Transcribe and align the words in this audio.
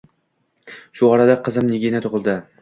Shu 1.01 1.09
orada 1.17 1.35
qizim 1.49 1.69
Nigina 1.75 2.03
tug`ildi 2.09 2.37